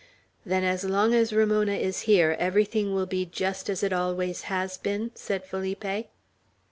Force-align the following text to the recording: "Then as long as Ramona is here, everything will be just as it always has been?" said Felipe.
"Then 0.43 0.63
as 0.63 0.83
long 0.83 1.13
as 1.13 1.31
Ramona 1.31 1.73
is 1.75 2.01
here, 2.09 2.35
everything 2.39 2.95
will 2.95 3.05
be 3.05 3.23
just 3.23 3.69
as 3.69 3.83
it 3.83 3.93
always 3.93 4.41
has 4.49 4.79
been?" 4.79 5.11
said 5.13 5.43
Felipe. 5.45 6.07